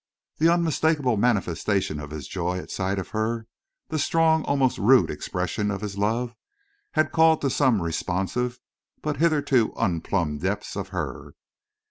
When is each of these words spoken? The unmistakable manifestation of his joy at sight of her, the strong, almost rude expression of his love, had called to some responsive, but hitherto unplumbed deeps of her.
The 0.39 0.51
unmistakable 0.51 1.15
manifestation 1.15 1.99
of 1.99 2.09
his 2.09 2.27
joy 2.27 2.57
at 2.57 2.71
sight 2.71 2.97
of 2.97 3.09
her, 3.09 3.45
the 3.89 3.99
strong, 3.99 4.43
almost 4.45 4.79
rude 4.79 5.11
expression 5.11 5.69
of 5.69 5.81
his 5.81 5.95
love, 5.95 6.33
had 6.93 7.11
called 7.11 7.39
to 7.41 7.51
some 7.51 7.83
responsive, 7.83 8.59
but 9.03 9.17
hitherto 9.17 9.73
unplumbed 9.77 10.41
deeps 10.41 10.75
of 10.75 10.87
her. 10.87 11.35